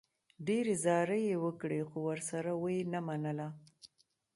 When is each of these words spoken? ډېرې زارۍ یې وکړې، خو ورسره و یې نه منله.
ډېرې 0.47 0.73
زارۍ 0.85 1.21
یې 1.31 1.37
وکړې، 1.45 1.79
خو 1.89 1.97
ورسره 2.09 2.51
و 2.55 2.63
یې 2.75 2.81
نه 2.93 2.99
منله. 3.07 3.47